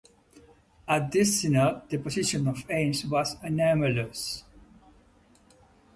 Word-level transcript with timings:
At 0.87 1.11
this 1.11 1.41
synod 1.41 1.87
the 1.91 1.99
position 1.99 2.47
of 2.47 2.65
Ames 2.71 3.05
was 3.05 3.35
anomalous. 3.43 4.43